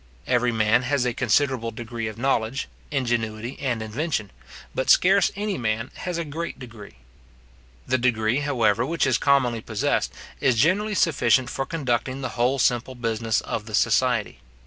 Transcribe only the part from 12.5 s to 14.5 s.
simple business of the society.